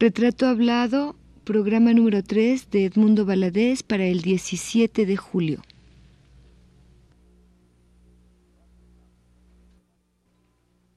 Retrato 0.00 0.46
Hablado, 0.46 1.14
programa 1.44 1.92
número 1.94 2.20
3 2.24 2.68
de 2.68 2.86
Edmundo 2.86 3.24
Valadez 3.24 3.84
para 3.84 4.04
el 4.04 4.22
17 4.22 5.06
de 5.06 5.16
julio. 5.16 5.62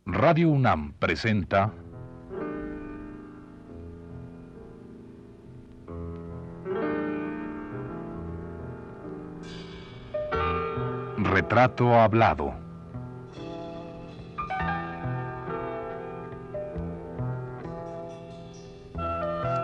Radio 0.07 0.49
UNAM 0.49 0.93
presenta 0.93 1.71
Retrato 11.17 11.93
Hablado. 11.93 12.66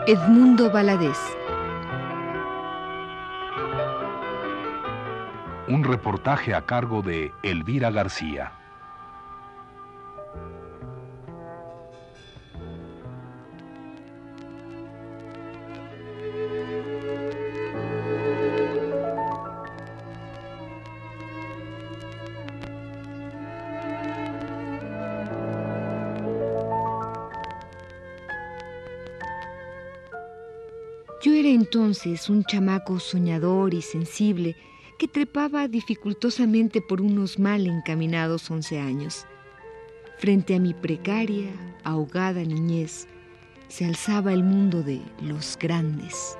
Edmundo 0.05 0.70
Valadez. 0.70 1.17
Un 5.70 5.85
reportaje 5.85 6.53
a 6.53 6.63
cargo 6.66 7.02
de 7.02 7.31
Elvira 7.41 7.89
García. 7.89 8.52
Entonces 32.05 32.29
un 32.29 32.43
chamaco 32.43 32.99
soñador 32.99 33.73
y 33.73 33.82
sensible 33.82 34.57
que 34.99 35.07
trepaba 35.07 35.70
dificultosamente 35.70 36.82
por 36.82 36.99
unos 37.01 37.40
mal 37.40 37.65
encaminados 37.65 38.51
once 38.51 38.77
años. 38.77 39.26
Frente 40.18 40.55
a 40.55 40.59
mi 40.59 40.74
precaria, 40.74 41.49
ahogada 41.85 42.43
niñez, 42.43 43.07
se 43.70 43.85
alzaba 43.85 44.34
el 44.34 44.43
mundo 44.43 44.84
de 44.84 45.01
los 45.21 45.57
grandes. 45.57 46.37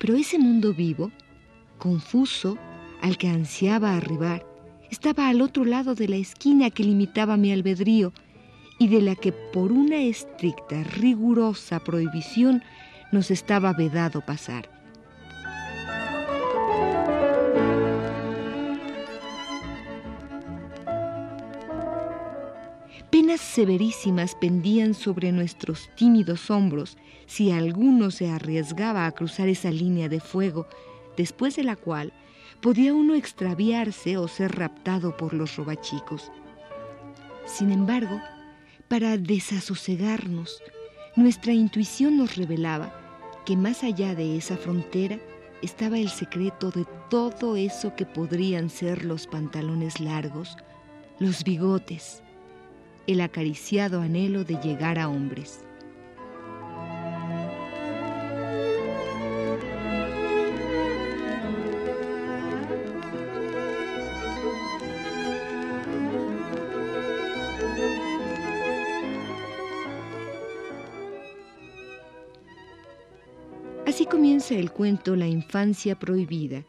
Pero 0.00 0.16
ese 0.16 0.38
mundo 0.38 0.74
vivo, 0.74 1.12
confuso, 1.78 2.58
al 3.00 3.16
que 3.16 3.28
ansiaba 3.28 3.96
arribar 3.96 4.55
estaba 4.90 5.28
al 5.28 5.42
otro 5.42 5.64
lado 5.64 5.94
de 5.94 6.08
la 6.08 6.16
esquina 6.16 6.70
que 6.70 6.84
limitaba 6.84 7.36
mi 7.36 7.52
albedrío 7.52 8.12
y 8.78 8.88
de 8.88 9.00
la 9.00 9.14
que 9.14 9.32
por 9.32 9.72
una 9.72 9.98
estricta, 9.98 10.82
rigurosa 10.82 11.80
prohibición 11.80 12.62
nos 13.12 13.30
estaba 13.30 13.72
vedado 13.72 14.20
pasar. 14.20 14.68
Penas 23.10 23.40
severísimas 23.40 24.34
pendían 24.34 24.92
sobre 24.92 25.32
nuestros 25.32 25.88
tímidos 25.96 26.50
hombros 26.50 26.98
si 27.26 27.50
alguno 27.50 28.10
se 28.10 28.28
arriesgaba 28.28 29.06
a 29.06 29.12
cruzar 29.12 29.48
esa 29.48 29.70
línea 29.70 30.08
de 30.08 30.20
fuego, 30.20 30.66
después 31.16 31.56
de 31.56 31.64
la 31.64 31.76
cual 31.76 32.12
podía 32.60 32.94
uno 32.94 33.14
extraviarse 33.14 34.16
o 34.16 34.28
ser 34.28 34.56
raptado 34.56 35.16
por 35.16 35.34
los 35.34 35.56
robachicos. 35.56 36.30
Sin 37.44 37.70
embargo, 37.70 38.20
para 38.88 39.16
desasosegarnos, 39.16 40.62
nuestra 41.16 41.52
intuición 41.52 42.16
nos 42.16 42.36
revelaba 42.36 42.94
que 43.44 43.56
más 43.56 43.84
allá 43.84 44.14
de 44.14 44.36
esa 44.36 44.56
frontera 44.56 45.18
estaba 45.62 45.98
el 45.98 46.10
secreto 46.10 46.70
de 46.70 46.84
todo 47.08 47.56
eso 47.56 47.94
que 47.94 48.06
podrían 48.06 48.70
ser 48.70 49.04
los 49.04 49.26
pantalones 49.26 50.00
largos, 50.00 50.56
los 51.18 51.44
bigotes, 51.44 52.22
el 53.06 53.20
acariciado 53.20 54.00
anhelo 54.00 54.44
de 54.44 54.60
llegar 54.60 54.98
a 54.98 55.08
hombres. 55.08 55.65
Comienza 74.36 74.60
el 74.60 74.70
cuento 74.70 75.16
La 75.16 75.28
infancia 75.28 75.98
prohibida, 75.98 76.62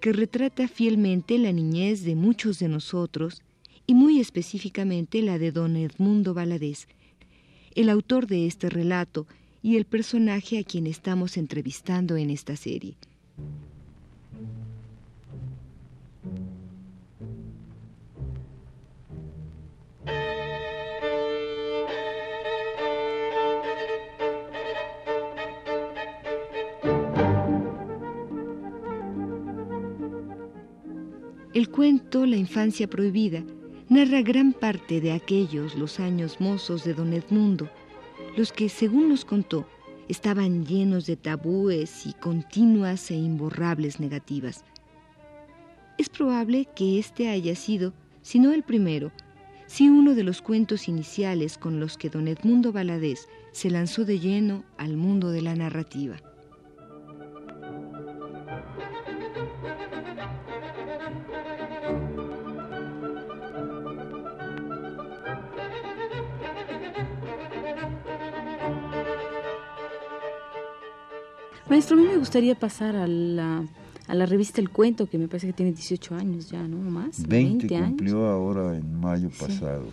que 0.00 0.12
retrata 0.12 0.68
fielmente 0.68 1.36
la 1.36 1.50
niñez 1.50 2.04
de 2.04 2.14
muchos 2.14 2.60
de 2.60 2.68
nosotros 2.68 3.42
y 3.88 3.94
muy 3.94 4.20
específicamente 4.20 5.20
la 5.20 5.36
de 5.36 5.50
don 5.50 5.74
Edmundo 5.74 6.32
Valadez, 6.32 6.86
el 7.74 7.88
autor 7.88 8.28
de 8.28 8.46
este 8.46 8.70
relato 8.70 9.26
y 9.62 9.78
el 9.78 9.84
personaje 9.84 10.60
a 10.60 10.62
quien 10.62 10.86
estamos 10.86 11.36
entrevistando 11.36 12.16
en 12.16 12.30
esta 12.30 12.54
serie. 12.54 12.94
El 31.58 31.70
cuento 31.70 32.24
La 32.24 32.36
infancia 32.36 32.88
prohibida 32.88 33.42
narra 33.88 34.22
gran 34.22 34.52
parte 34.52 35.00
de 35.00 35.10
aquellos 35.10 35.74
los 35.74 35.98
años 35.98 36.40
mozos 36.40 36.84
de 36.84 36.94
don 36.94 37.12
Edmundo, 37.12 37.68
los 38.36 38.52
que, 38.52 38.68
según 38.68 39.08
nos 39.08 39.24
contó, 39.24 39.66
estaban 40.06 40.64
llenos 40.64 41.04
de 41.06 41.16
tabúes 41.16 42.06
y 42.06 42.12
continuas 42.12 43.10
e 43.10 43.16
imborrables 43.16 43.98
negativas. 43.98 44.64
Es 45.98 46.08
probable 46.08 46.68
que 46.76 47.00
este 47.00 47.28
haya 47.28 47.56
sido, 47.56 47.92
si 48.22 48.38
no 48.38 48.52
el 48.52 48.62
primero, 48.62 49.10
si 49.66 49.88
uno 49.88 50.14
de 50.14 50.22
los 50.22 50.40
cuentos 50.42 50.86
iniciales 50.86 51.58
con 51.58 51.80
los 51.80 51.98
que 51.98 52.08
don 52.08 52.28
Edmundo 52.28 52.70
Valadez 52.70 53.26
se 53.50 53.68
lanzó 53.68 54.04
de 54.04 54.20
lleno 54.20 54.62
al 54.76 54.96
mundo 54.96 55.32
de 55.32 55.42
la 55.42 55.56
narrativa. 55.56 56.18
Gustaría 72.28 72.54
pasar 72.54 72.94
a 72.94 73.06
la, 73.06 73.64
a 74.06 74.14
la 74.14 74.26
revista 74.26 74.60
El 74.60 74.68
Cuento, 74.68 75.08
que 75.08 75.16
me 75.16 75.28
parece 75.28 75.46
que 75.46 75.54
tiene 75.54 75.72
18 75.72 76.14
años 76.14 76.50
ya, 76.50 76.62
¿no? 76.68 76.76
¿Más? 76.76 77.26
20, 77.26 77.66
20 77.66 77.86
cumplió 77.86 78.26
ahora 78.26 78.76
en 78.76 79.00
mayo 79.00 79.30
pasado. 79.30 79.86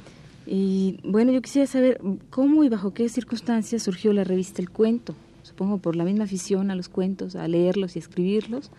Y 0.46 1.00
bueno, 1.06 1.32
yo 1.32 1.42
quisiera 1.42 1.66
saber 1.66 2.02
cómo 2.30 2.66
y 2.66 2.70
bajo 2.70 2.94
qué 2.94 3.08
circunstancias 3.08 3.84
surgió 3.84 4.12
la 4.12 4.26
revista 4.26 4.62
El 4.62 4.70
Cuento. 4.70 5.16
Supongo 5.44 5.78
por 5.78 5.96
la 5.96 6.04
misma 6.04 6.26
afición 6.26 6.72
a 6.72 6.76
los 6.76 6.90
cuentos, 6.90 7.38
a 7.38 7.48
leerlos 7.48 7.96
y 7.96 8.00
escribirlos. 8.00 8.70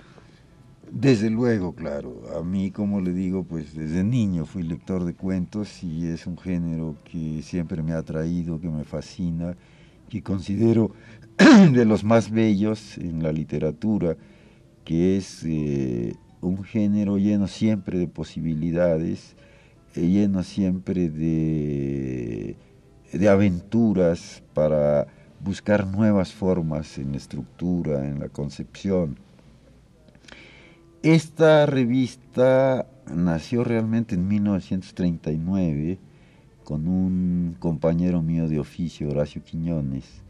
Desde 0.93 1.31
luego, 1.31 1.75
claro. 1.75 2.25
A 2.39 2.43
mí, 2.43 2.71
como 2.71 3.01
le 3.01 3.15
digo, 3.15 3.45
pues 3.45 3.75
desde 3.75 4.05
niño 4.05 4.45
fui 4.45 4.65
lector 4.65 5.05
de 5.05 5.15
cuentos 5.15 5.83
y 5.83 6.09
es 6.09 6.27
un 6.27 6.37
género 6.37 6.97
que 7.11 7.41
siempre 7.43 7.83
me 7.83 7.93
ha 7.93 7.99
atraído, 7.99 8.61
que 8.61 8.69
me 8.69 8.85
fascina, 8.85 9.57
que 10.11 10.23
considero 10.23 10.93
de 11.73 11.85
los 11.85 12.03
más 12.03 12.31
bellos 12.31 12.97
en 12.97 13.23
la 13.23 13.31
literatura, 13.31 14.17
que 14.85 15.19
es 15.19 15.43
eh, 15.45 16.15
un 16.41 16.65
género 16.65 17.19
lleno 17.19 17.47
siempre 17.47 17.99
de 17.99 18.09
posibilidades, 18.09 19.37
eh, 19.95 20.07
lleno 20.07 20.43
siempre 20.43 21.11
de, 21.11 22.57
de 23.13 23.29
aventuras 23.29 24.43
para 24.55 25.09
buscar 25.41 25.87
nuevas 25.87 26.33
formas 26.33 26.97
en 26.97 27.13
la 27.13 27.19
estructura, 27.19 28.09
en 28.09 28.19
la 28.19 28.29
concepción. 28.29 29.19
Esta 31.03 31.67
revista 31.67 32.87
nació 33.15 33.63
realmente 33.63 34.15
en 34.15 34.27
1939 34.27 35.99
con 36.65 36.89
un 36.89 37.57
compañero 37.59 38.23
mío 38.23 38.49
de 38.49 38.59
oficio, 38.59 39.11
Horacio 39.11 39.45
Quiñones, 39.45 40.26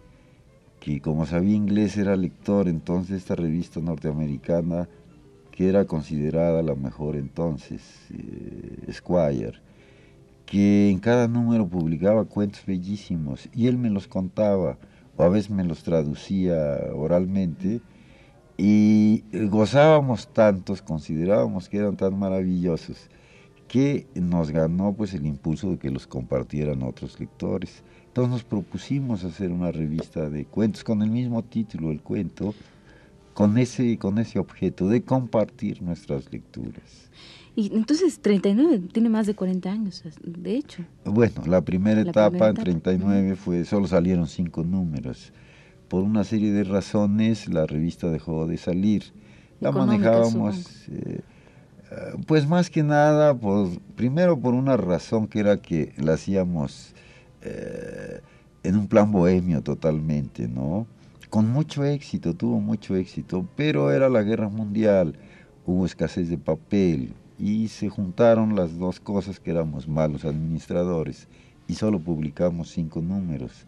que 0.86 1.00
como 1.00 1.26
sabía 1.26 1.56
inglés 1.56 1.96
era 1.96 2.14
lector, 2.14 2.68
entonces 2.68 3.16
esta 3.16 3.34
revista 3.34 3.80
norteamericana 3.80 4.88
que 5.50 5.68
era 5.68 5.84
considerada 5.84 6.62
la 6.62 6.76
mejor 6.76 7.16
entonces, 7.16 7.82
eh, 8.10 8.92
Squire, 8.92 9.54
que 10.44 10.88
en 10.88 11.00
cada 11.00 11.26
número 11.26 11.66
publicaba 11.66 12.24
cuentos 12.24 12.64
bellísimos 12.64 13.48
y 13.52 13.66
él 13.66 13.78
me 13.78 13.90
los 13.90 14.06
contaba 14.06 14.78
o 15.16 15.24
a 15.24 15.28
veces 15.28 15.50
me 15.50 15.64
los 15.64 15.82
traducía 15.82 16.78
oralmente 16.94 17.80
y 18.56 19.24
gozábamos 19.48 20.28
tantos, 20.28 20.82
considerábamos 20.82 21.68
que 21.68 21.78
eran 21.78 21.96
tan 21.96 22.16
maravillosos 22.16 23.10
que 23.66 24.06
nos 24.14 24.52
ganó 24.52 24.92
pues 24.92 25.14
el 25.14 25.26
impulso 25.26 25.70
de 25.70 25.78
que 25.78 25.90
los 25.90 26.06
compartieran 26.06 26.84
otros 26.84 27.18
lectores. 27.18 27.82
Entonces 28.16 28.32
nos 28.32 28.44
propusimos 28.44 29.24
hacer 29.24 29.50
una 29.50 29.70
revista 29.70 30.30
de 30.30 30.46
cuentos 30.46 30.82
con 30.82 31.02
el 31.02 31.10
mismo 31.10 31.42
título, 31.42 31.90
el 31.90 32.00
cuento, 32.00 32.54
con 33.34 33.58
ese, 33.58 33.98
con 33.98 34.16
ese 34.16 34.38
objeto 34.38 34.88
de 34.88 35.02
compartir 35.02 35.82
nuestras 35.82 36.32
lecturas. 36.32 37.10
Y 37.54 37.76
entonces 37.76 38.18
39 38.20 38.84
tiene 38.90 39.10
más 39.10 39.26
de 39.26 39.34
40 39.34 39.70
años, 39.70 40.02
de 40.24 40.56
hecho. 40.56 40.82
Bueno, 41.04 41.42
la 41.46 41.60
primera 41.60 42.00
etapa 42.00 42.48
en 42.48 42.54
39 42.54 43.36
fue, 43.36 43.66
solo 43.66 43.86
salieron 43.86 44.26
cinco 44.28 44.64
números. 44.64 45.34
Por 45.88 46.02
una 46.02 46.24
serie 46.24 46.52
de 46.52 46.64
razones 46.64 47.46
la 47.48 47.66
revista 47.66 48.08
dejó 48.08 48.46
de 48.46 48.56
salir. 48.56 49.12
La 49.60 49.72
manejábamos, 49.72 50.88
eh, 50.88 51.20
pues 52.26 52.48
más 52.48 52.70
que 52.70 52.82
nada, 52.82 53.34
por, 53.34 53.68
primero 53.94 54.40
por 54.40 54.54
una 54.54 54.78
razón 54.78 55.26
que 55.26 55.40
era 55.40 55.58
que 55.58 55.92
la 55.98 56.14
hacíamos 56.14 56.94
eh, 57.46 58.20
en 58.62 58.76
un 58.76 58.88
plan 58.88 59.10
bohemio 59.12 59.62
totalmente, 59.62 60.48
¿no? 60.48 60.86
con 61.30 61.50
mucho 61.50 61.84
éxito, 61.84 62.34
tuvo 62.34 62.60
mucho 62.60 62.96
éxito, 62.96 63.46
pero 63.56 63.90
era 63.90 64.08
la 64.08 64.22
guerra 64.22 64.48
mundial, 64.48 65.18
hubo 65.66 65.84
escasez 65.84 66.28
de 66.28 66.38
papel 66.38 67.14
y 67.38 67.68
se 67.68 67.88
juntaron 67.88 68.56
las 68.56 68.78
dos 68.78 69.00
cosas 69.00 69.40
que 69.40 69.50
éramos 69.50 69.88
malos 69.88 70.24
administradores 70.24 71.28
y 71.68 71.74
solo 71.74 71.98
publicamos 72.00 72.70
cinco 72.70 73.02
números. 73.02 73.66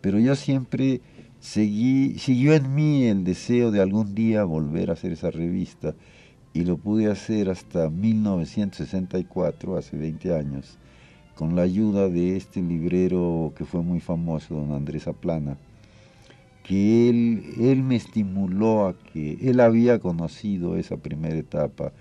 Pero 0.00 0.18
yo 0.18 0.34
siempre 0.36 1.00
seguí, 1.40 2.18
siguió 2.18 2.54
en 2.54 2.74
mí 2.74 3.04
el 3.04 3.24
deseo 3.24 3.70
de 3.70 3.80
algún 3.80 4.14
día 4.14 4.44
volver 4.44 4.90
a 4.90 4.94
hacer 4.94 5.12
esa 5.12 5.30
revista 5.30 5.94
y 6.54 6.64
lo 6.64 6.76
pude 6.76 7.10
hacer 7.10 7.50
hasta 7.50 7.90
1964, 7.90 9.76
hace 9.76 9.96
20 9.96 10.34
años, 10.34 10.78
con 11.34 11.56
la 11.56 11.62
ayuda 11.62 12.08
de 12.08 12.36
este 12.36 12.62
librero 12.62 13.52
que 13.56 13.64
fue 13.64 13.82
muy 13.82 14.00
famoso, 14.00 14.54
don 14.54 14.72
Andrés 14.72 15.06
Aplana 15.08 15.56
que 16.62 17.08
él, 17.08 17.42
él 17.60 17.82
me 17.82 17.96
estimuló 17.96 18.86
a 18.86 18.96
que 18.96 19.38
él 19.42 19.60
había 19.60 19.98
conocido 19.98 20.76
esa 20.76 20.96
primera 20.96 21.36
etapa 21.36 21.92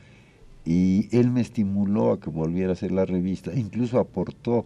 y 0.65 1.09
él 1.15 1.31
me 1.31 1.41
estimuló 1.41 2.11
a 2.11 2.19
que 2.19 2.29
volviera 2.29 2.69
a 2.69 2.73
hacer 2.73 2.91
la 2.91 3.05
revista, 3.05 3.51
incluso 3.53 3.99
aportó 3.99 4.65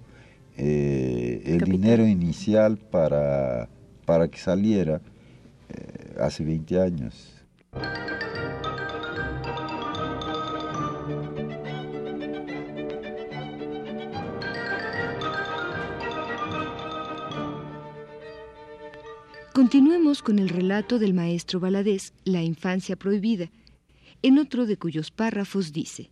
eh, 0.58 1.42
el 1.46 1.62
dinero 1.62 2.06
inicial 2.06 2.78
para, 2.78 3.70
para 4.06 4.28
que 4.28 4.38
saliera 4.38 5.02
eh, 5.70 6.16
hace 6.20 6.44
20 6.44 6.82
años. 6.82 7.32
Continuemos 19.56 20.22
con 20.22 20.38
el 20.38 20.50
relato 20.50 21.00
del 21.00 21.14
maestro 21.14 21.62
Valadez, 21.62 22.12
La 22.26 22.44
infancia 22.44 22.98
prohibida, 22.98 23.50
en 24.22 24.38
otro 24.38 24.66
de 24.66 24.76
cuyos 24.76 25.12
párrafos 25.12 25.72
dice, 25.72 26.12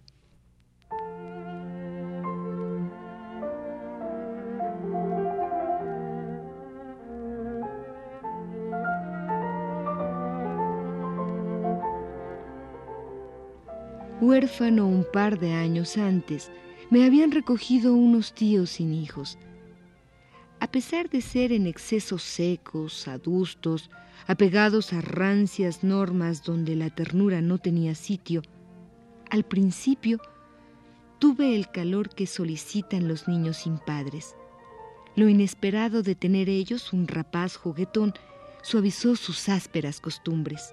Huérfano 14.21 14.87
un 14.87 15.05
par 15.11 15.37
de 15.37 15.51
años 15.51 15.97
antes, 15.97 16.49
me 16.89 17.03
habían 17.03 17.31
recogido 17.31 17.93
unos 17.93 18.33
tíos 18.33 18.69
sin 18.69 18.93
hijos, 18.93 19.37
a 20.63 20.67
pesar 20.67 21.09
de 21.09 21.19
ser 21.19 21.51
en 21.51 21.67
exceso 21.67 22.17
secos, 22.17 23.09
adustos, 23.09 23.89
apegados 24.27 24.93
a 24.93 25.01
rancias 25.01 25.83
normas 25.83 26.41
donde 26.41 26.77
la 26.77 26.89
ternura 26.89 27.41
no 27.41 27.57
tenía 27.57 27.95
sitio, 27.95 28.43
al 29.29 29.43
principio 29.43 30.21
tuve 31.19 31.57
el 31.57 31.69
calor 31.69 32.15
que 32.15 32.27
solicitan 32.27 33.09
los 33.09 33.27
niños 33.27 33.57
sin 33.57 33.77
padres. 33.77 34.37
Lo 35.17 35.27
inesperado 35.27 36.01
de 36.01 36.15
tener 36.15 36.47
ellos 36.47 36.93
un 36.93 37.09
rapaz 37.09 37.57
juguetón 37.57 38.13
suavizó 38.61 39.17
sus 39.17 39.49
ásperas 39.49 39.99
costumbres. 39.99 40.71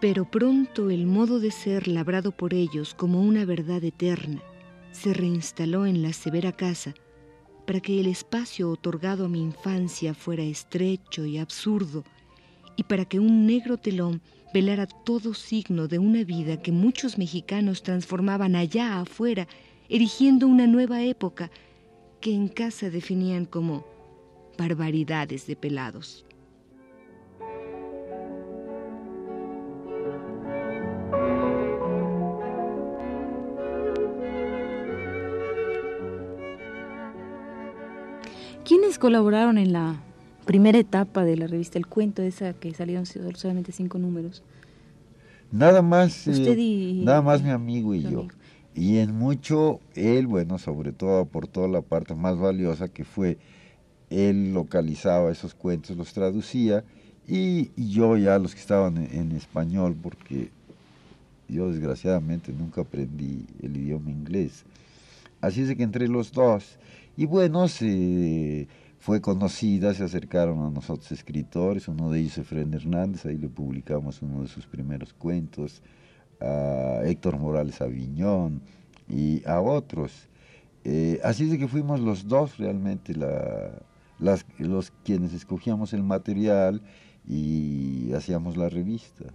Pero 0.00 0.30
pronto 0.30 0.90
el 0.90 1.06
modo 1.06 1.40
de 1.40 1.50
ser 1.50 1.88
labrado 1.88 2.30
por 2.30 2.52
ellos 2.52 2.94
como 2.94 3.22
una 3.22 3.44
verdad 3.46 3.82
eterna 3.82 4.42
se 4.92 5.14
reinstaló 5.14 5.86
en 5.86 6.02
la 6.02 6.12
severa 6.12 6.52
casa 6.52 6.94
para 7.66 7.80
que 7.80 7.98
el 7.98 8.06
espacio 8.06 8.70
otorgado 8.70 9.24
a 9.24 9.28
mi 9.28 9.40
infancia 9.40 10.14
fuera 10.14 10.42
estrecho 10.42 11.24
y 11.24 11.38
absurdo 11.38 12.04
y 12.76 12.84
para 12.84 13.06
que 13.06 13.18
un 13.18 13.46
negro 13.46 13.78
telón 13.78 14.20
velara 14.52 14.86
todo 14.86 15.32
signo 15.32 15.88
de 15.88 15.98
una 15.98 16.24
vida 16.24 16.60
que 16.60 16.72
muchos 16.72 17.16
mexicanos 17.16 17.82
transformaban 17.82 18.54
allá 18.54 19.00
afuera, 19.00 19.48
erigiendo 19.88 20.46
una 20.46 20.66
nueva 20.66 21.02
época 21.02 21.50
que 22.20 22.34
en 22.34 22.48
casa 22.48 22.90
definían 22.90 23.46
como 23.46 23.86
barbaridades 24.58 25.46
de 25.46 25.56
pelados. 25.56 26.25
¿Quiénes 38.96 39.12
colaboraron 39.12 39.58
en 39.58 39.74
la 39.74 40.00
primera 40.46 40.78
etapa 40.78 41.22
de 41.22 41.36
la 41.36 41.46
revista 41.46 41.76
El 41.76 41.86
Cuento, 41.86 42.22
esa 42.22 42.54
que 42.54 42.72
salieron 42.72 43.04
solamente 43.04 43.70
cinco 43.70 43.98
números? 43.98 44.42
Nada 45.52 45.82
más, 45.82 46.26
eh, 46.26 47.02
nada 47.04 47.20
más 47.20 47.42
mi 47.42 47.50
amigo 47.50 47.94
y 47.94 48.00
yo. 48.00 48.26
Y 48.74 48.96
en 48.96 49.14
mucho, 49.14 49.80
él, 49.94 50.26
bueno, 50.26 50.56
sobre 50.56 50.92
todo 50.92 51.20
aportó 51.20 51.68
la 51.68 51.82
parte 51.82 52.14
más 52.14 52.38
valiosa 52.38 52.88
que 52.88 53.04
fue, 53.04 53.36
él 54.08 54.54
localizaba 54.54 55.30
esos 55.30 55.54
cuentos, 55.54 55.94
los 55.94 56.14
traducía, 56.14 56.82
y, 57.28 57.72
yo 57.76 58.16
ya 58.16 58.38
los 58.38 58.54
que 58.54 58.60
estaban 58.60 58.96
en, 58.96 59.32
español, 59.32 59.94
porque 60.02 60.48
yo 61.50 61.70
desgraciadamente 61.70 62.50
nunca 62.50 62.80
aprendí 62.80 63.44
el 63.62 63.76
idioma 63.76 64.10
inglés. 64.10 64.64
Así 65.42 65.60
es 65.60 65.68
de 65.68 65.76
que 65.76 65.82
entre 65.82 66.08
los 66.08 66.32
dos, 66.32 66.78
y 67.14 67.26
bueno, 67.26 67.68
se 67.68 68.66
fue 69.06 69.20
conocida, 69.20 69.94
se 69.94 70.02
acercaron 70.02 70.64
a 70.64 70.70
nosotros 70.70 71.12
escritores, 71.12 71.86
uno 71.86 72.10
de 72.10 72.18
ellos 72.18 72.38
Efraín 72.38 72.74
Hernández, 72.74 73.24
ahí 73.24 73.38
le 73.38 73.48
publicamos 73.48 74.20
uno 74.20 74.42
de 74.42 74.48
sus 74.48 74.66
primeros 74.66 75.12
cuentos, 75.12 75.80
a 76.40 77.02
Héctor 77.04 77.38
Morales 77.38 77.80
Aviñón 77.80 78.62
y 79.08 79.46
a 79.46 79.60
otros. 79.60 80.10
Eh, 80.82 81.20
así 81.22 81.46
de 81.46 81.56
que 81.56 81.68
fuimos 81.68 82.00
los 82.00 82.26
dos 82.26 82.58
realmente 82.58 83.14
los 84.58 84.90
quienes 85.04 85.34
escogíamos 85.34 85.92
el 85.92 86.02
material 86.02 86.82
y 87.28 88.12
hacíamos 88.12 88.56
la 88.56 88.68
revista. 88.68 89.26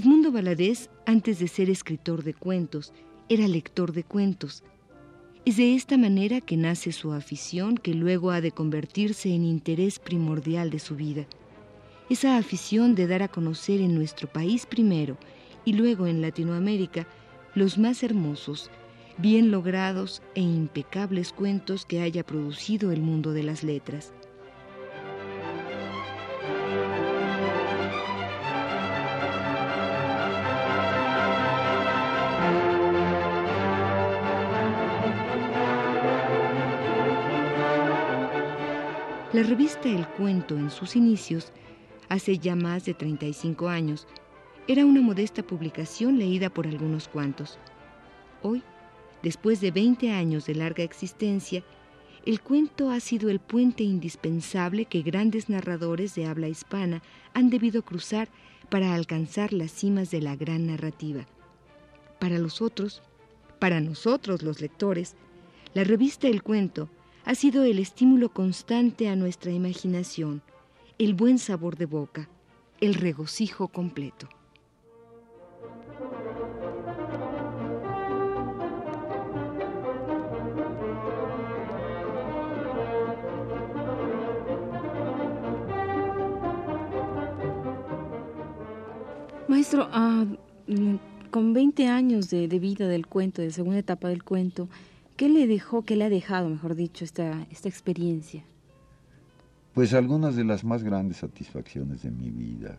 Edmundo 0.00 0.32
Valadez, 0.32 0.88
antes 1.04 1.40
de 1.40 1.46
ser 1.46 1.68
escritor 1.68 2.24
de 2.24 2.32
cuentos, 2.32 2.94
era 3.28 3.46
lector 3.46 3.92
de 3.92 4.02
cuentos. 4.02 4.64
Es 5.44 5.58
de 5.58 5.74
esta 5.74 5.98
manera 5.98 6.40
que 6.40 6.56
nace 6.56 6.90
su 6.92 7.12
afición 7.12 7.76
que 7.76 7.92
luego 7.92 8.30
ha 8.30 8.40
de 8.40 8.50
convertirse 8.50 9.28
en 9.28 9.44
interés 9.44 9.98
primordial 9.98 10.70
de 10.70 10.78
su 10.78 10.96
vida. 10.96 11.26
Esa 12.08 12.38
afición 12.38 12.94
de 12.94 13.08
dar 13.08 13.22
a 13.22 13.28
conocer 13.28 13.82
en 13.82 13.94
nuestro 13.94 14.26
país 14.26 14.64
primero 14.64 15.18
y 15.66 15.74
luego 15.74 16.06
en 16.06 16.22
Latinoamérica 16.22 17.06
los 17.54 17.76
más 17.76 18.02
hermosos, 18.02 18.70
bien 19.18 19.50
logrados 19.50 20.22
e 20.34 20.40
impecables 20.40 21.30
cuentos 21.30 21.84
que 21.84 22.00
haya 22.00 22.24
producido 22.24 22.90
el 22.90 23.02
mundo 23.02 23.34
de 23.34 23.42
las 23.42 23.62
letras. 23.62 24.14
La 39.40 39.46
revista 39.46 39.88
El 39.88 40.06
Cuento 40.06 40.54
en 40.54 40.70
sus 40.70 40.96
inicios, 40.96 41.50
hace 42.10 42.36
ya 42.36 42.54
más 42.54 42.84
de 42.84 42.92
35 42.92 43.70
años, 43.70 44.06
era 44.68 44.84
una 44.84 45.00
modesta 45.00 45.42
publicación 45.42 46.18
leída 46.18 46.50
por 46.50 46.66
algunos 46.66 47.08
cuantos. 47.08 47.58
Hoy, 48.42 48.62
después 49.22 49.62
de 49.62 49.70
20 49.70 50.12
años 50.12 50.44
de 50.44 50.56
larga 50.56 50.84
existencia, 50.84 51.64
el 52.26 52.42
cuento 52.42 52.90
ha 52.90 53.00
sido 53.00 53.30
el 53.30 53.40
puente 53.40 53.82
indispensable 53.82 54.84
que 54.84 55.00
grandes 55.00 55.48
narradores 55.48 56.14
de 56.14 56.26
habla 56.26 56.48
hispana 56.48 57.02
han 57.32 57.48
debido 57.48 57.80
cruzar 57.80 58.28
para 58.68 58.94
alcanzar 58.94 59.54
las 59.54 59.72
cimas 59.72 60.10
de 60.10 60.20
la 60.20 60.36
gran 60.36 60.66
narrativa. 60.66 61.24
Para 62.18 62.38
los 62.38 62.60
otros, 62.60 63.00
para 63.58 63.80
nosotros 63.80 64.42
los 64.42 64.60
lectores, 64.60 65.16
la 65.72 65.84
revista 65.84 66.28
El 66.28 66.42
Cuento 66.42 66.90
ha 67.24 67.34
sido 67.34 67.64
el 67.64 67.78
estímulo 67.78 68.30
constante 68.30 69.08
a 69.08 69.16
nuestra 69.16 69.52
imaginación, 69.52 70.42
el 70.98 71.14
buen 71.14 71.38
sabor 71.38 71.76
de 71.76 71.86
boca, 71.86 72.28
el 72.80 72.94
regocijo 72.94 73.68
completo. 73.68 74.28
Maestro, 89.46 89.88
ah, 89.92 90.24
mm, 90.68 90.94
con 91.30 91.52
20 91.52 91.86
años 91.86 92.30
de, 92.30 92.48
de, 92.48 92.58
vida 92.58 92.88
del 92.88 93.06
cuento, 93.06 93.42
de 93.42 93.50
segunda 93.50 93.78
etapa 93.78 94.08
del 94.08 94.22
cuento, 94.22 94.68
¿Qué 95.20 95.28
le 95.28 95.46
dejó, 95.46 95.82
qué 95.82 95.96
le 95.96 96.04
ha 96.04 96.08
dejado, 96.08 96.48
mejor 96.48 96.74
dicho, 96.74 97.04
esta, 97.04 97.46
esta 97.50 97.68
experiencia? 97.68 98.42
Pues 99.74 99.92
algunas 99.92 100.34
de 100.34 100.44
las 100.44 100.64
más 100.64 100.82
grandes 100.82 101.18
satisfacciones 101.18 102.02
de 102.02 102.10
mi 102.10 102.30
vida. 102.30 102.78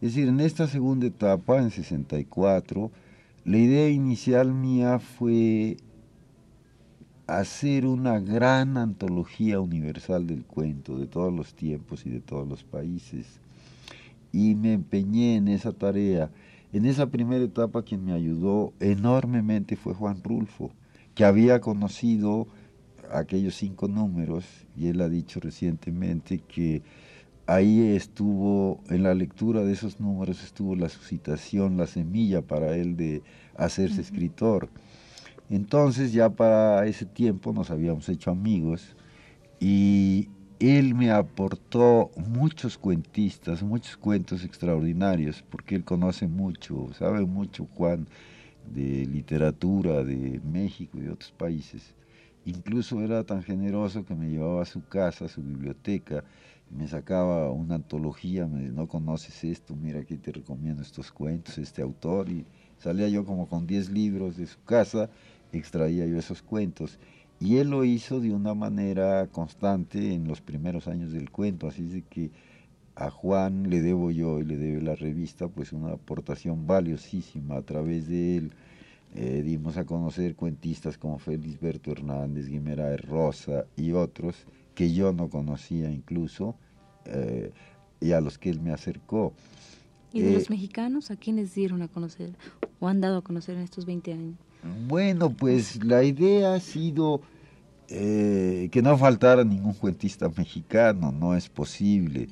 Es 0.00 0.14
decir, 0.14 0.28
en 0.28 0.40
esta 0.40 0.66
segunda 0.66 1.06
etapa, 1.06 1.58
en 1.58 1.70
64, 1.70 2.90
la 3.44 3.58
idea 3.58 3.90
inicial 3.90 4.54
mía 4.54 4.98
fue 4.98 5.76
hacer 7.26 7.84
una 7.84 8.18
gran 8.18 8.78
antología 8.78 9.60
universal 9.60 10.26
del 10.26 10.46
cuento 10.46 10.96
de 10.96 11.06
todos 11.06 11.34
los 11.34 11.52
tiempos 11.52 12.06
y 12.06 12.08
de 12.08 12.20
todos 12.20 12.48
los 12.48 12.64
países. 12.64 13.26
Y 14.32 14.54
me 14.54 14.72
empeñé 14.72 15.36
en 15.36 15.48
esa 15.48 15.72
tarea. 15.72 16.30
En 16.72 16.86
esa 16.86 17.10
primera 17.10 17.44
etapa 17.44 17.82
quien 17.82 18.06
me 18.06 18.14
ayudó 18.14 18.72
enormemente 18.80 19.76
fue 19.76 19.92
Juan 19.92 20.22
Rulfo 20.24 20.72
que 21.14 21.24
había 21.24 21.60
conocido 21.60 22.46
aquellos 23.12 23.54
cinco 23.54 23.88
números 23.88 24.44
y 24.76 24.88
él 24.88 25.00
ha 25.00 25.08
dicho 25.08 25.40
recientemente 25.40 26.38
que 26.38 26.82
ahí 27.46 27.94
estuvo, 27.94 28.80
en 28.88 29.02
la 29.02 29.14
lectura 29.14 29.62
de 29.64 29.72
esos 29.72 30.00
números 30.00 30.42
estuvo 30.42 30.74
la 30.76 30.88
suscitación, 30.88 31.76
la 31.76 31.86
semilla 31.86 32.42
para 32.42 32.76
él 32.76 32.96
de 32.96 33.22
hacerse 33.56 34.00
escritor. 34.00 34.68
Entonces 35.50 36.12
ya 36.12 36.30
para 36.30 36.86
ese 36.86 37.04
tiempo 37.04 37.52
nos 37.52 37.70
habíamos 37.70 38.08
hecho 38.08 38.30
amigos 38.30 38.96
y 39.60 40.30
él 40.60 40.94
me 40.94 41.10
aportó 41.10 42.10
muchos 42.16 42.78
cuentistas, 42.78 43.62
muchos 43.62 43.96
cuentos 43.96 44.44
extraordinarios, 44.44 45.44
porque 45.50 45.74
él 45.74 45.84
conoce 45.84 46.28
mucho, 46.28 46.88
sabe 46.96 47.26
mucho 47.26 47.66
Juan 47.74 48.06
de 48.70 49.06
literatura 49.06 50.04
de 50.04 50.40
México 50.44 50.98
y 50.98 51.02
de 51.02 51.10
otros 51.10 51.32
países. 51.32 51.94
Incluso 52.44 53.00
era 53.00 53.24
tan 53.24 53.42
generoso 53.42 54.04
que 54.04 54.14
me 54.14 54.28
llevaba 54.28 54.62
a 54.62 54.66
su 54.66 54.84
casa, 54.86 55.26
a 55.26 55.28
su 55.28 55.42
biblioteca, 55.42 56.24
me 56.70 56.88
sacaba 56.88 57.50
una 57.50 57.76
antología, 57.76 58.46
me 58.46 58.62
no 58.70 58.88
conoces 58.88 59.44
esto, 59.44 59.76
mira 59.76 60.00
aquí 60.00 60.16
te 60.16 60.32
recomiendo 60.32 60.82
estos 60.82 61.12
cuentos, 61.12 61.58
este 61.58 61.82
autor, 61.82 62.28
y 62.30 62.46
salía 62.78 63.08
yo 63.08 63.24
como 63.24 63.46
con 63.46 63.66
10 63.66 63.90
libros 63.90 64.36
de 64.36 64.46
su 64.46 64.62
casa, 64.64 65.10
extraía 65.52 66.06
yo 66.06 66.18
esos 66.18 66.42
cuentos. 66.42 66.98
Y 67.38 67.58
él 67.58 67.70
lo 67.70 67.84
hizo 67.84 68.20
de 68.20 68.32
una 68.32 68.54
manera 68.54 69.26
constante 69.26 70.14
en 70.14 70.26
los 70.26 70.40
primeros 70.40 70.88
años 70.88 71.12
del 71.12 71.30
cuento, 71.30 71.66
así 71.66 71.82
de 71.82 72.02
que 72.02 72.30
a 72.94 73.10
Juan 73.10 73.70
le 73.70 73.80
debo 73.80 74.10
yo 74.10 74.38
y 74.38 74.44
le 74.44 74.56
debe 74.56 74.82
la 74.82 74.94
revista 74.94 75.48
pues 75.48 75.72
una 75.72 75.92
aportación 75.92 76.66
valiosísima 76.66 77.56
a 77.56 77.62
través 77.62 78.08
de 78.08 78.36
él 78.36 78.52
eh, 79.14 79.42
dimos 79.44 79.76
a 79.76 79.84
conocer 79.84 80.34
cuentistas 80.34 80.96
como 80.96 81.18
Felisberto 81.18 81.92
Hernández, 81.92 82.48
Guimeraes 82.48 83.02
Rosa 83.02 83.66
y 83.76 83.92
otros 83.92 84.36
que 84.74 84.94
yo 84.94 85.12
no 85.12 85.28
conocía 85.28 85.90
incluso 85.90 86.54
eh, 87.04 87.50
y 88.00 88.12
a 88.12 88.22
los 88.22 88.38
que 88.38 88.48
él 88.48 88.60
me 88.60 88.72
acercó. 88.72 89.34
¿Y 90.14 90.22
de 90.22 90.32
los 90.32 90.44
eh, 90.44 90.46
mexicanos 90.50 91.10
a 91.10 91.16
quiénes 91.16 91.54
dieron 91.54 91.82
a 91.82 91.88
conocer 91.88 92.30
o 92.80 92.88
han 92.88 93.02
dado 93.02 93.18
a 93.18 93.22
conocer 93.22 93.56
en 93.56 93.62
estos 93.62 93.84
20 93.84 94.12
años? 94.14 94.34
Bueno, 94.88 95.30
pues 95.30 95.84
la 95.84 96.02
idea 96.04 96.54
ha 96.54 96.60
sido 96.60 97.20
que 97.88 98.80
no 98.82 98.96
faltara 98.96 99.44
ningún 99.44 99.74
cuentista 99.74 100.30
mexicano, 100.34 101.12
no 101.12 101.36
es 101.36 101.50
posible. 101.50 102.28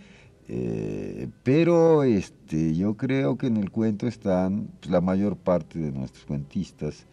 Eh, 0.53 1.29
pero 1.45 2.03
este, 2.03 2.75
yo 2.75 2.97
creo 2.97 3.39
que 3.39 3.47
en 3.47 3.57
el 3.57 3.71
cuento 3.71 4.09
están 4.09 4.69
pues, 4.81 4.91
la 4.91 5.01
mayor 5.01 5.37
parte 5.37 5.79
de 5.79 5.93
nuestros 5.93 6.25
cuentistas. 6.25 7.07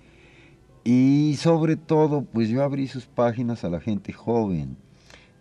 Y 0.84 1.36
sobre 1.38 1.76
todo, 1.76 2.24
pues 2.24 2.50
yo 2.50 2.64
abrí 2.64 2.88
sus 2.88 3.06
páginas 3.06 3.64
a 3.64 3.70
la 3.70 3.80
gente 3.80 4.12
joven. 4.12 4.76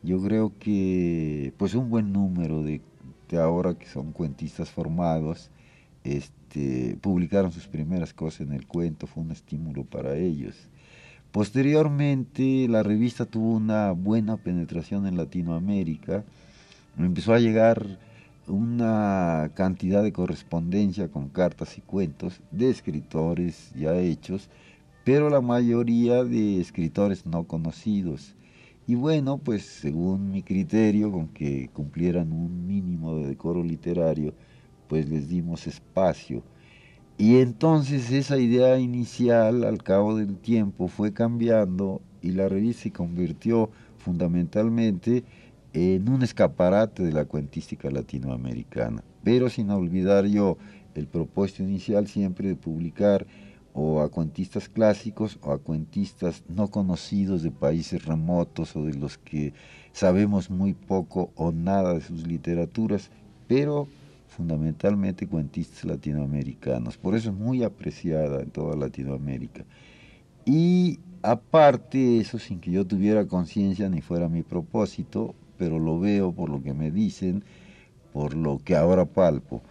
Yo 0.03 0.23
creo 0.23 0.53
que 0.59 1.55
pues 1.57 1.75
un 1.75 1.89
buen 1.89 2.13
número 2.13 2.63
de, 2.63 2.83
de 3.31 3.39
ahora 3.39 3.73
que 3.79 3.87
son 3.87 4.13
cuentistas 4.13 4.71
formados, 4.71 5.51
este, 6.05 6.99
publicaron 7.01 7.51
sus 7.51 7.67
primeras 7.67 8.13
cosas 8.13 8.43
en 8.43 8.53
el 8.53 8.67
cuento, 8.67 9.07
fue 9.07 9.23
un 9.23 9.33
estímulo 9.33 9.85
para 9.85 10.17
ellos. 10.17 10.69
Posteriormente, 11.33 12.69
la 12.69 12.83
revista 12.83 13.25
tuvo 13.25 13.55
una 13.55 13.93
buena 13.93 14.37
penetración 14.37 15.07
en 15.07 15.17
Latinoamérica 15.17 16.25
me 16.97 17.07
empezó 17.07 17.35
a 17.35 17.39
llegar 17.39 17.99
una 18.49 19.51
cantidad 19.55 20.03
de 20.03 20.13
correspondencia 20.13 21.09
con 21.09 21.29
cartas 21.29 21.77
y 21.79 21.81
cuentos 21.81 22.41
de 22.51 22.71
escritores 22.71 23.73
ya 23.75 23.97
hechos, 23.97 24.49
pero 25.05 25.29
la 25.29 25.41
mayoría 25.41 26.25
de 26.25 26.61
escritores 26.61 27.27
no 27.27 27.45
conocidos. 27.45 28.35
Y 28.87 28.95
bueno, 28.95 29.39
pues 29.39 29.65
según 29.65 30.31
mi 30.31 30.43
criterio, 30.43 31.11
con 31.11 31.29
que 31.29 31.69
cumplieran 31.73 32.33
un 32.33 32.67
mínimo 32.67 33.17
de 33.17 33.27
decoro 33.27 33.63
literario, 33.63 34.33
pues 34.89 35.09
les 35.09 35.29
dimos 35.29 35.67
espacio. 35.67 36.43
Y 37.19 37.39
entonces 37.39 38.11
esa 38.13 38.39
idea 38.39 38.79
inicial 38.79 39.65
al 39.65 39.83
cabo 39.83 40.17
del 40.17 40.37
tiempo 40.37 40.87
fue 40.87 41.13
cambiando 41.13 42.01
y 42.23 42.33
la 42.33 42.49
revista 42.49 42.85
se 42.85 42.93
convirtió 42.93 43.71
fundamentalmente 43.99 45.25
en 45.77 46.09
un 46.09 46.23
escaparate 46.23 47.03
de 47.03 47.13
la 47.13 47.27
cuentística 47.27 47.91
latinoamericana, 47.91 49.05
pero 49.23 49.51
sin 49.51 49.71
olvidar 49.71 50.25
yo 50.25 50.57
el 50.95 51.07
propósito 51.07 51.65
inicial 51.65 52.07
siempre 52.07 52.49
de 52.49 52.57
publicar 52.57 53.27
o 53.75 54.01
a 54.01 54.09
cuentistas 54.09 54.71
clásicos 54.71 55.39
o 55.43 55.53
a 55.53 55.59
cuentistas 55.59 56.45
no 56.49 56.69
conocidos 56.69 57.43
de 57.43 57.51
países 57.51 58.07
remotos 58.07 58.75
o 58.75 58.87
de 58.87 58.95
los 58.95 59.19
que 59.19 59.53
sabemos 59.93 60.49
muy 60.49 60.73
poco 60.73 61.31
o 61.35 61.53
nada 61.53 61.93
de 61.93 62.01
sus 62.01 62.27
literaturas, 62.27 63.11
pero 63.47 63.87
fundamentalmente 64.29 65.29
cuentistas 65.29 65.85
latinoamericanos. 65.85 66.97
Por 66.97 67.15
eso 67.15 67.29
es 67.29 67.37
muy 67.37 67.65
apreciada 67.65 68.41
en 68.41 68.49
toda 68.49 68.77
Latinoamérica. 68.77 69.67
Y 70.47 71.01
aparte 71.21 72.19
eso, 72.19 72.39
sin 72.39 72.61
que 72.61 72.71
yo 72.71 72.87
tuviera 72.87 73.27
conciencia 73.27 73.91
ni 73.91 74.01
fuera 74.01 74.31
mi 74.31 74.43
propósito, 74.43 75.35
pero 75.59 75.79
lo 75.79 75.99
veo 75.99 76.33
por 76.33 76.51
lo 76.51 76.63
que 76.63 76.75
me 76.75 76.91
dicen, 76.91 77.45
por 78.13 78.35
lo 78.35 78.61
que 78.65 78.77
ahora 78.77 79.05
palpo, 79.05 79.63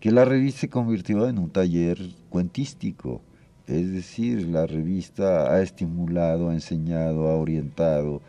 que 0.00 0.10
la 0.10 0.24
revista 0.24 0.62
se 0.62 0.68
convirtió 0.68 1.28
en 1.28 1.38
un 1.38 1.50
taller 1.50 1.98
cuentístico. 2.28 3.22
Es 3.66 3.90
decir, 3.92 4.46
la 4.48 4.66
revista 4.66 5.54
ha 5.54 5.62
estimulado, 5.62 6.50
ha 6.50 6.54
enseñado, 6.54 7.28
ha 7.28 7.36
orientado 7.36 8.20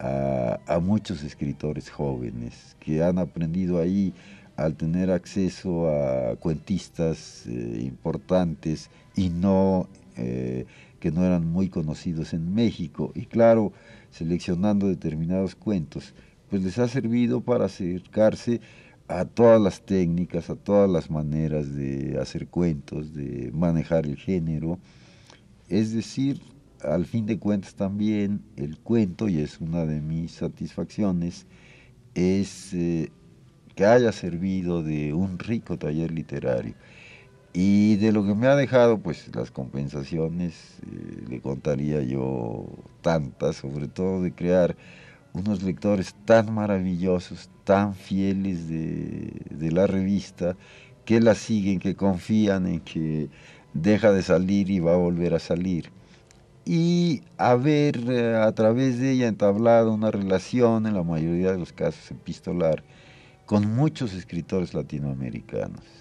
a, 0.00 0.80
muchos 0.82 1.22
escritores 1.22 1.90
jóvenes 1.90 2.76
que 2.80 3.02
han 3.02 3.18
aprendido 3.18 3.78
ahí 3.78 4.14
al 4.56 4.74
tener 4.74 5.10
acceso 5.10 5.88
a 5.88 6.36
cuentistas 6.36 7.44
eh, 7.46 7.82
importantes 7.82 8.90
y 9.14 9.28
no 9.28 9.88
eh, 10.16 10.66
que 11.00 11.10
no 11.10 11.24
eran 11.24 11.46
muy 11.46 11.68
conocidos 11.68 12.34
en 12.34 12.54
México. 12.54 13.12
Y 13.14 13.26
claro, 13.26 13.72
seleccionando 14.10 14.86
determinados 14.86 15.54
cuentos, 15.54 16.14
pues 16.50 16.62
les 16.62 16.78
ha 16.78 16.88
servido 16.88 17.40
para 17.40 17.66
acercarse 17.66 18.60
a 19.08 19.24
todas 19.24 19.60
las 19.60 19.82
técnicas, 19.82 20.50
a 20.50 20.56
todas 20.56 20.90
las 20.90 21.10
maneras 21.10 21.74
de 21.74 22.18
hacer 22.20 22.48
cuentos, 22.48 23.14
de 23.14 23.50
manejar 23.52 24.06
el 24.06 24.16
género. 24.16 24.78
Es 25.68 25.92
decir, 25.92 26.40
al 26.82 27.06
fin 27.06 27.26
de 27.26 27.38
cuentas 27.38 27.74
también 27.74 28.42
el 28.56 28.78
cuento, 28.78 29.28
y 29.28 29.40
es 29.40 29.60
una 29.60 29.84
de 29.86 30.00
mis 30.00 30.32
satisfacciones, 30.32 31.46
es 32.14 32.74
eh, 32.74 33.10
que 33.74 33.84
haya 33.84 34.12
servido 34.12 34.82
de 34.82 35.14
un 35.14 35.38
rico 35.38 35.78
taller 35.78 36.10
literario. 36.10 36.74
Y 37.52 37.96
de 37.96 38.12
lo 38.12 38.24
que 38.24 38.34
me 38.34 38.46
ha 38.46 38.54
dejado, 38.54 38.98
pues 38.98 39.28
las 39.34 39.50
compensaciones, 39.50 40.78
eh, 40.86 41.24
le 41.28 41.40
contaría 41.40 42.00
yo 42.02 42.66
tantas, 43.02 43.56
sobre 43.56 43.88
todo 43.88 44.22
de 44.22 44.32
crear 44.32 44.76
unos 45.32 45.62
lectores 45.62 46.14
tan 46.24 46.52
maravillosos, 46.52 47.50
tan 47.64 47.94
fieles 47.94 48.68
de, 48.68 49.70
la 49.70 49.86
revista, 49.86 50.56
que 51.04 51.20
la 51.20 51.34
siguen, 51.34 51.78
que 51.78 51.94
confían 51.94 52.66
en 52.66 52.80
que 52.80 53.28
deja 53.74 54.12
de 54.12 54.22
salir 54.22 54.70
y 54.70 54.80
va 54.80 54.94
a 54.94 54.96
volver 54.96 55.34
a 55.34 55.38
salir 55.38 55.90
y 56.64 57.22
haber 57.38 57.96
eh, 58.10 58.36
a 58.36 58.52
través 58.52 58.98
de 58.98 59.12
ella 59.12 59.28
entablado 59.28 59.92
una 59.92 60.10
relación, 60.10 60.86
en 60.86 60.94
la 60.94 61.02
mayoría 61.02 61.52
de 61.52 61.58
los 61.58 61.72
casos 61.72 62.10
epistolar, 62.10 62.84
con 63.46 63.74
muchos 63.74 64.12
escritores 64.12 64.74
latinoamericanos. 64.74 65.99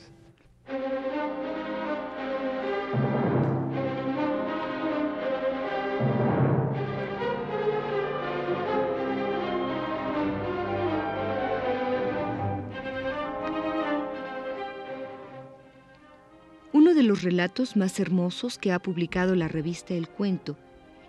Los 17.19 17.25
relatos 17.25 17.75
más 17.75 17.99
hermosos 17.99 18.57
que 18.57 18.71
ha 18.71 18.79
publicado 18.79 19.35
la 19.35 19.49
revista 19.49 19.93
El 19.93 20.07
Cuento 20.07 20.57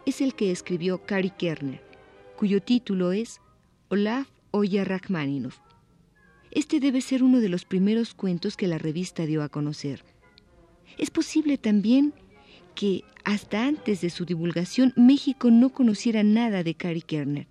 es 0.06 0.20
el 0.20 0.34
que 0.34 0.50
escribió 0.50 1.06
Kari 1.06 1.30
Kerner, 1.30 1.84
cuyo 2.36 2.60
título 2.60 3.12
es 3.12 3.40
Olaf 3.90 4.26
Oya 4.50 4.82
Rachmaninov. 4.82 5.52
Este 6.50 6.80
debe 6.80 7.00
ser 7.00 7.22
uno 7.22 7.38
de 7.38 7.48
los 7.48 7.64
primeros 7.64 8.12
cuentos 8.12 8.56
que 8.56 8.66
la 8.66 8.76
revista 8.76 9.24
dio 9.24 9.44
a 9.44 9.48
conocer. 9.48 10.02
Es 10.98 11.10
posible 11.10 11.58
también 11.58 12.12
que 12.74 13.04
hasta 13.22 13.64
antes 13.64 14.00
de 14.00 14.10
su 14.10 14.24
divulgación 14.24 14.92
México 14.96 15.52
no 15.52 15.68
conociera 15.68 16.24
nada 16.24 16.64
de 16.64 16.74
Kari 16.74 17.02
Kerner. 17.02 17.46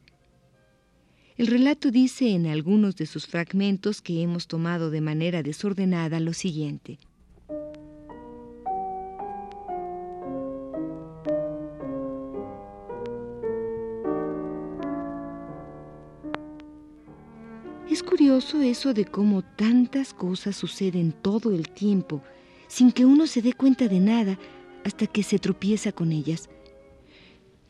El 1.37 1.47
relato 1.47 1.91
dice 1.91 2.31
en 2.31 2.45
algunos 2.45 2.97
de 2.97 3.05
sus 3.05 3.25
fragmentos 3.25 4.01
que 4.01 4.21
hemos 4.21 4.47
tomado 4.47 4.89
de 4.91 4.99
manera 4.99 5.43
desordenada 5.43 6.19
lo 6.19 6.33
siguiente. 6.33 6.99
Eso 18.39 18.93
de 18.93 19.05
cómo 19.05 19.41
tantas 19.41 20.13
cosas 20.13 20.55
suceden 20.55 21.11
todo 21.11 21.51
el 21.51 21.69
tiempo 21.69 22.23
sin 22.69 22.91
que 22.91 23.05
uno 23.05 23.27
se 23.27 23.41
dé 23.41 23.51
cuenta 23.51 23.87
de 23.87 23.99
nada 23.99 24.39
hasta 24.85 25.07
que 25.07 25.23
se 25.23 25.39
tropieza 25.39 25.91
con 25.91 26.13
ellas. 26.13 26.49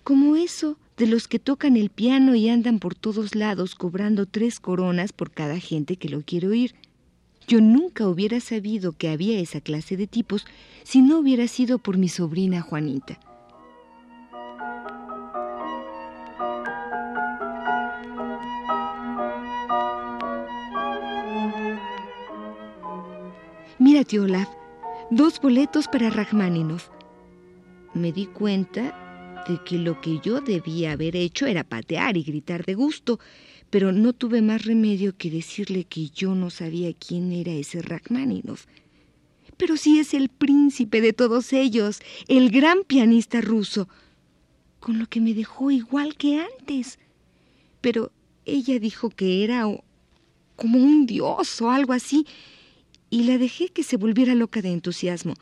Como 0.03 0.35
eso 0.35 0.77
de 0.95 1.07
los 1.07 1.27
que 1.27 1.39
tocan 1.39 1.75
el 1.75 1.89
piano 1.89 2.35
y 2.35 2.49
andan 2.49 2.79
por 2.79 2.93
todos 2.93 3.33
lados 3.33 3.73
cobrando 3.73 4.27
tres 4.27 4.59
coronas 4.59 5.11
por 5.11 5.31
cada 5.31 5.59
gente 5.59 5.95
que 5.95 6.09
lo 6.09 6.21
quiere 6.21 6.47
oír. 6.47 6.75
Yo 7.47 7.61
nunca 7.61 8.07
hubiera 8.07 8.39
sabido 8.39 8.91
que 8.91 9.09
había 9.09 9.39
esa 9.39 9.61
clase 9.61 9.97
de 9.97 10.05
tipos 10.05 10.45
si 10.83 11.01
no 11.01 11.17
hubiera 11.17 11.47
sido 11.47 11.79
por 11.79 11.97
mi 11.97 12.09
sobrina 12.09 12.61
Juanita. 12.61 13.19
Mira, 23.99 24.07
tío 24.07 24.23
Olaf, 24.23 24.47
dos 25.11 25.41
boletos 25.41 25.89
para 25.89 26.09
Rachmaninoff. 26.09 26.87
Me 27.93 28.13
di 28.13 28.27
cuenta 28.27 29.43
de 29.45 29.61
que 29.65 29.77
lo 29.77 29.99
que 29.99 30.19
yo 30.19 30.39
debía 30.39 30.93
haber 30.93 31.17
hecho 31.17 31.47
era 31.47 31.65
patear 31.65 32.15
y 32.15 32.23
gritar 32.23 32.63
de 32.63 32.75
gusto, 32.75 33.19
pero 33.69 33.91
no 33.91 34.13
tuve 34.13 34.41
más 34.41 34.63
remedio 34.63 35.17
que 35.17 35.29
decirle 35.29 35.83
que 35.83 36.11
yo 36.11 36.33
no 36.33 36.49
sabía 36.49 36.93
quién 36.93 37.33
era 37.33 37.51
ese 37.51 37.81
Rachmaninoff. 37.81 38.67
Pero 39.57 39.75
sí 39.75 39.99
es 39.99 40.13
el 40.13 40.29
príncipe 40.29 41.01
de 41.01 41.11
todos 41.11 41.51
ellos, 41.51 41.99
el 42.29 42.51
gran 42.51 42.85
pianista 42.87 43.41
ruso, 43.41 43.89
con 44.79 44.97
lo 44.97 45.07
que 45.07 45.19
me 45.19 45.33
dejó 45.33 45.71
igual 45.71 46.15
que 46.15 46.39
antes. 46.39 46.99
Pero 47.81 48.13
ella 48.45 48.79
dijo 48.79 49.09
que 49.09 49.43
era 49.43 49.65
como 50.55 50.79
un 50.79 51.05
dios 51.05 51.61
o 51.61 51.69
algo 51.69 51.91
así, 51.91 52.25
y 53.09 53.23
la 53.23 53.37
dejé 53.37 53.69
que 53.69 53.83
se 53.83 53.97
volviera 53.97 54.35
loca 54.35 54.61
de 54.61 54.71
entusiasmo. 54.71 55.33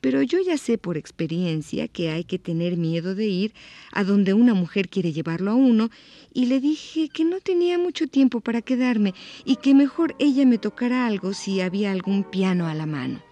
Pero 0.00 0.20
yo 0.22 0.40
ya 0.40 0.58
sé 0.58 0.78
por 0.78 0.96
experiencia 0.96 1.86
que 1.86 2.10
hay 2.10 2.24
que 2.24 2.38
tener 2.38 2.76
miedo 2.76 3.14
de 3.14 3.26
ir 3.26 3.54
a 3.92 4.02
donde 4.02 4.34
una 4.34 4.52
mujer 4.52 4.88
quiere 4.88 5.12
llevarlo 5.12 5.52
a 5.52 5.54
uno, 5.54 5.90
y 6.34 6.46
le 6.46 6.60
dije 6.60 7.08
que 7.08 7.24
no 7.24 7.40
tenía 7.40 7.78
mucho 7.78 8.08
tiempo 8.08 8.40
para 8.40 8.62
quedarme 8.62 9.14
y 9.44 9.56
que 9.56 9.74
mejor 9.74 10.16
ella 10.18 10.44
me 10.44 10.58
tocara 10.58 11.06
algo 11.06 11.34
si 11.34 11.60
había 11.60 11.92
algún 11.92 12.24
piano 12.24 12.66
a 12.66 12.74
la 12.74 12.86
mano. 12.86 13.31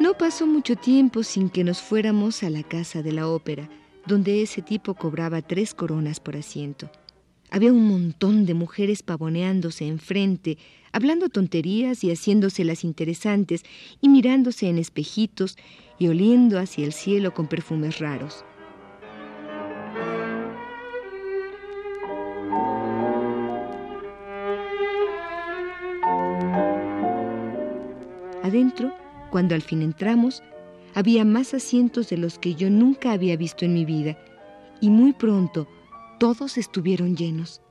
No 0.00 0.14
pasó 0.14 0.46
mucho 0.46 0.74
tiempo 0.76 1.22
sin 1.22 1.48
que 1.48 1.64
nos 1.64 1.80
fuéramos 1.80 2.42
a 2.42 2.50
la 2.50 2.62
casa 2.62 3.02
de 3.02 3.12
la 3.12 3.28
ópera, 3.28 3.68
donde 4.06 4.42
ese 4.42 4.62
tipo 4.62 4.94
cobraba 4.94 5.42
tres 5.42 5.74
coronas 5.74 6.18
por 6.18 6.36
asiento. 6.36 6.90
Había 7.50 7.72
un 7.72 7.86
montón 7.86 8.46
de 8.46 8.54
mujeres 8.54 9.02
pavoneándose 9.02 9.86
enfrente, 9.86 10.56
hablando 10.90 11.28
tonterías 11.28 12.02
y 12.02 12.10
haciéndose 12.10 12.64
las 12.64 12.82
interesantes, 12.82 13.62
y 14.00 14.08
mirándose 14.08 14.68
en 14.68 14.78
espejitos 14.78 15.56
y 15.98 16.08
oliendo 16.08 16.58
hacia 16.58 16.84
el 16.84 16.94
cielo 16.94 17.34
con 17.34 17.46
perfumes 17.46 17.98
raros. 17.98 18.44
Cuando 29.32 29.54
al 29.54 29.62
fin 29.62 29.80
entramos, 29.80 30.42
había 30.94 31.24
más 31.24 31.54
asientos 31.54 32.10
de 32.10 32.18
los 32.18 32.38
que 32.38 32.54
yo 32.54 32.68
nunca 32.68 33.12
había 33.12 33.34
visto 33.36 33.64
en 33.64 33.72
mi 33.72 33.86
vida, 33.86 34.18
y 34.82 34.90
muy 34.90 35.14
pronto 35.14 35.66
todos 36.20 36.58
estuvieron 36.58 37.16
llenos. 37.16 37.62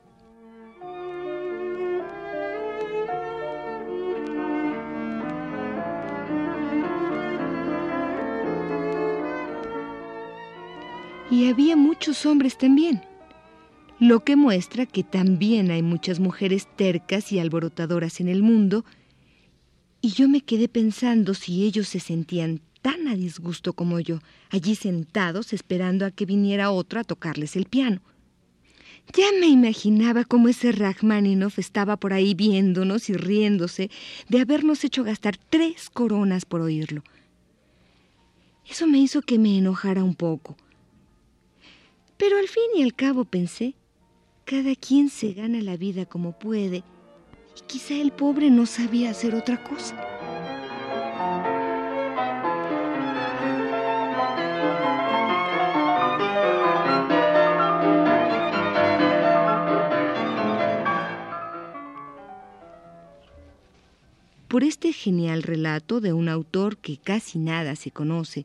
Y 11.30 11.48
había 11.48 11.76
muchos 11.76 12.26
hombres 12.26 12.58
también, 12.58 13.02
lo 14.00 14.24
que 14.24 14.34
muestra 14.34 14.84
que 14.84 15.04
también 15.04 15.70
hay 15.70 15.82
muchas 15.82 16.18
mujeres 16.18 16.66
tercas 16.74 17.30
y 17.30 17.38
alborotadoras 17.38 18.20
en 18.20 18.28
el 18.28 18.42
mundo, 18.42 18.84
y 20.02 20.10
yo 20.10 20.28
me 20.28 20.40
quedé 20.40 20.68
pensando 20.68 21.32
si 21.32 21.64
ellos 21.64 21.88
se 21.88 22.00
sentían 22.00 22.60
tan 22.82 23.06
a 23.06 23.14
disgusto 23.14 23.72
como 23.72 24.00
yo, 24.00 24.18
allí 24.50 24.74
sentados 24.74 25.52
esperando 25.52 26.04
a 26.04 26.10
que 26.10 26.26
viniera 26.26 26.72
otro 26.72 26.98
a 26.98 27.04
tocarles 27.04 27.54
el 27.54 27.66
piano. 27.66 28.02
Ya 29.14 29.26
me 29.38 29.46
imaginaba 29.46 30.24
cómo 30.24 30.48
ese 30.48 30.72
Rachmaninoff 30.72 31.58
estaba 31.58 31.96
por 31.96 32.12
ahí 32.12 32.34
viéndonos 32.34 33.08
y 33.10 33.14
riéndose 33.14 33.90
de 34.28 34.40
habernos 34.40 34.84
hecho 34.84 35.04
gastar 35.04 35.36
tres 35.36 35.88
coronas 35.88 36.44
por 36.44 36.60
oírlo. 36.60 37.04
Eso 38.68 38.88
me 38.88 38.98
hizo 38.98 39.22
que 39.22 39.38
me 39.38 39.56
enojara 39.56 40.02
un 40.02 40.14
poco. 40.14 40.56
Pero 42.16 42.38
al 42.38 42.48
fin 42.48 42.64
y 42.76 42.82
al 42.82 42.94
cabo 42.94 43.24
pensé, 43.24 43.74
cada 44.44 44.74
quien 44.74 45.10
se 45.10 45.32
gana 45.32 45.60
la 45.60 45.76
vida 45.76 46.06
como 46.06 46.38
puede 46.38 46.82
y 47.56 47.60
quizá 47.66 47.94
el 47.94 48.12
pobre 48.12 48.50
no 48.50 48.66
sabía 48.66 49.10
hacer 49.10 49.34
otra 49.34 49.62
cosa. 49.62 49.96
Por 64.52 64.64
este 64.64 64.92
genial 64.92 65.42
relato 65.42 66.02
de 66.02 66.12
un 66.12 66.28
autor 66.28 66.76
que 66.76 66.98
casi 66.98 67.38
nada 67.38 67.74
se 67.74 67.90
conoce, 67.90 68.44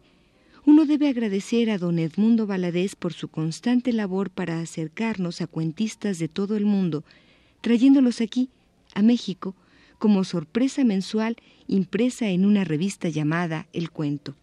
uno 0.66 0.86
debe 0.86 1.10
agradecer 1.10 1.70
a 1.70 1.78
don 1.78 2.00
Edmundo 2.00 2.48
Valadez 2.48 2.96
por 2.96 3.12
su 3.12 3.28
constante 3.28 3.92
labor 3.92 4.30
para 4.30 4.62
acercarnos 4.62 5.42
a 5.42 5.48
cuentistas 5.48 6.18
de 6.18 6.30
todo 6.30 6.56
el 6.56 6.66
mundo, 6.66 7.04
trayéndolos 7.60 8.22
aquí 8.22 8.50
a 8.94 9.02
México, 9.02 9.56
como 10.00 10.24
sorpresa 10.24 10.84
mensual 10.84 11.38
impresa 11.68 12.28
en 12.30 12.46
una 12.46 12.64
revista 12.64 13.10
llamada 13.10 13.68
El 13.74 13.92
Cuento. 13.92 14.36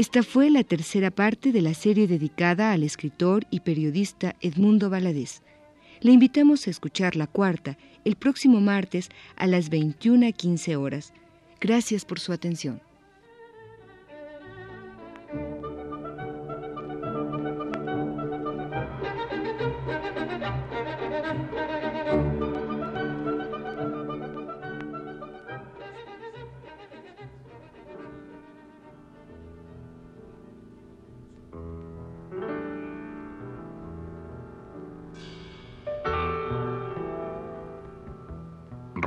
Esta 0.00 0.22
fue 0.22 0.48
la 0.48 0.64
tercera 0.64 1.10
parte 1.10 1.52
de 1.52 1.60
la 1.60 1.74
serie 1.74 2.06
dedicada 2.06 2.72
al 2.72 2.84
escritor 2.84 3.44
y 3.50 3.60
periodista 3.60 4.34
Edmundo 4.40 4.88
Valadez. 4.88 5.42
Le 6.00 6.10
invitamos 6.10 6.66
a 6.66 6.70
escuchar 6.70 7.16
la 7.16 7.26
cuarta 7.26 7.76
el 8.06 8.16
próximo 8.16 8.62
martes 8.62 9.10
a 9.36 9.46
las 9.46 9.70
21.15 9.70 10.76
horas. 10.76 11.12
Gracias 11.60 12.06
por 12.06 12.18
su 12.18 12.32
atención. 12.32 12.80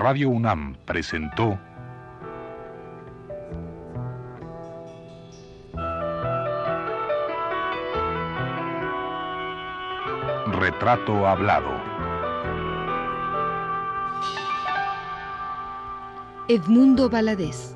Radio 0.03 0.27
UNAM 0.27 0.75
presentó 0.83 1.57
Retrato 10.59 11.25
Hablado. 11.25 11.71
Edmundo 16.49 17.09
Valadez. 17.09 17.72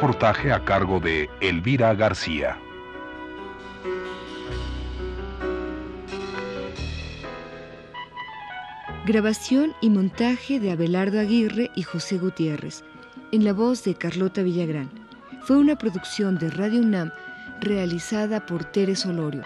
Reportaje 0.00 0.50
a 0.50 0.64
cargo 0.64 0.98
de 0.98 1.28
Elvira 1.42 1.92
García. 1.92 2.56
Grabación 9.04 9.74
y 9.82 9.90
montaje 9.90 10.58
de 10.58 10.70
Abelardo 10.70 11.20
Aguirre 11.20 11.70
y 11.76 11.82
José 11.82 12.16
Gutiérrez, 12.16 12.82
en 13.30 13.44
la 13.44 13.52
voz 13.52 13.84
de 13.84 13.94
Carlota 13.94 14.40
Villagrán. 14.40 14.88
Fue 15.42 15.58
una 15.58 15.76
producción 15.76 16.38
de 16.38 16.48
Radio 16.48 16.80
UNAM 16.80 17.12
realizada 17.60 18.46
por 18.46 18.64
Teres 18.64 19.04
Olorio. 19.04 19.42